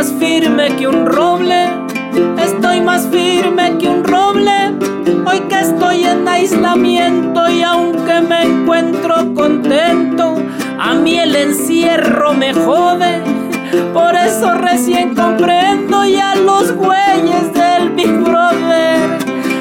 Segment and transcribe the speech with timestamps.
[0.00, 1.68] más firme que un roble,
[2.42, 4.72] estoy más firme que un roble.
[5.26, 10.36] Hoy que estoy en aislamiento y aunque me encuentro contento,
[10.78, 13.20] a mí el encierro me jode.
[13.92, 19.18] Por eso recién comprendo ya los güeyes del Big Brother.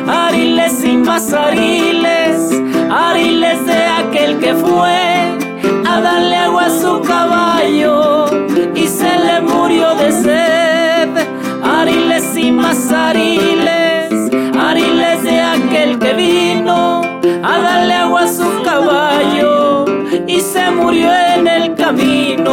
[0.08, 2.50] Ariles y más ariles,
[2.90, 5.38] ariles de aquel que fue
[5.86, 8.26] a darle agua a su caballo
[8.74, 8.88] y
[20.90, 22.48] murió en el camino.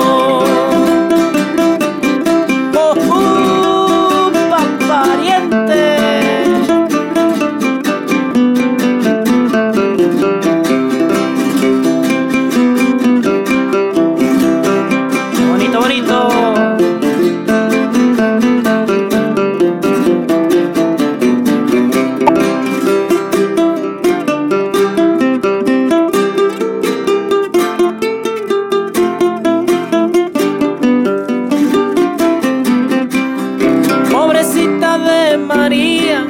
[35.47, 36.27] María,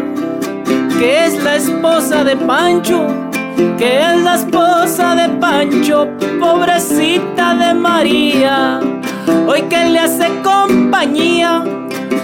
[0.98, 3.06] que es la esposa de Pancho,
[3.78, 6.06] que es la esposa de Pancho,
[6.38, 8.78] pobrecita de María,
[9.46, 11.64] hoy que le hace compañía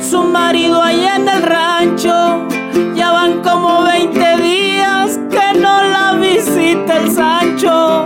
[0.02, 2.46] su marido allá en el rancho,
[2.94, 8.04] ya van como 20 días que no la visita el Sancho,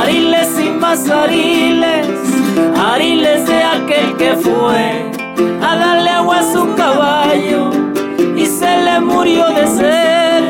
[0.00, 2.06] ariles y más ariles,
[2.78, 5.10] ariles de aquel que fue
[5.60, 7.71] a darle agua a su caballo
[8.92, 10.44] se murió de sed.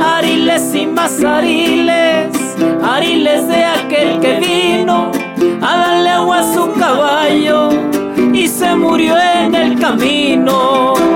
[0.00, 5.10] Ariles y más ariles, ariles de aquel que vino
[5.60, 7.70] a darle agua a su caballo
[8.32, 11.13] y se murió en el camino.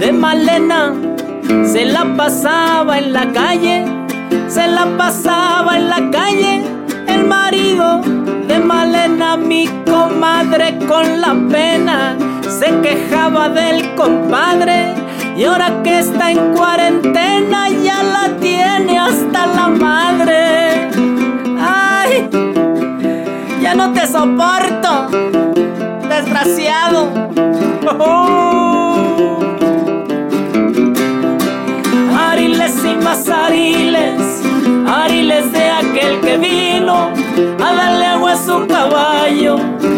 [0.00, 0.94] De Malena
[1.64, 3.84] se la pasaba en la calle,
[4.48, 6.62] se la pasaba en la calle.
[7.06, 8.00] El marido
[8.48, 12.16] de Malena, mi comadre con la pena,
[12.48, 14.94] se quejaba del compadre.
[15.36, 20.88] Y ahora que está en cuarentena ya la tiene hasta la madre.
[21.60, 22.28] ¡Ay!
[23.60, 25.08] Ya no te soporto,
[26.08, 27.08] desgraciado.
[27.86, 28.86] Ariles
[39.28, 39.89] yo